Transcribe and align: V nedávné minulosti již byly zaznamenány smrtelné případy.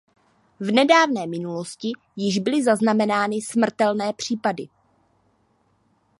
V 0.59 0.71
nedávné 0.71 1.27
minulosti 1.27 1.91
již 2.15 2.39
byly 2.39 2.63
zaznamenány 2.63 3.41
smrtelné 3.41 4.13
případy. 4.13 4.67